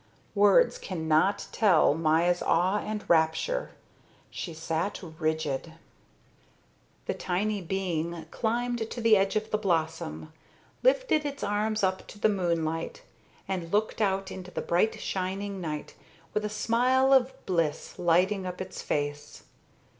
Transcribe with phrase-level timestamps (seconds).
[0.33, 3.69] Words cannot tell Maya's awe and rapture.
[4.31, 5.73] She sat rigid.
[7.05, 10.33] The tiny being climbed to the edge of the blossom,
[10.81, 13.03] lifted its arms up to the moonlight,
[13.47, 15.93] and looked out into the bright shining night
[16.33, 19.43] with a smile of bliss lighting up its face.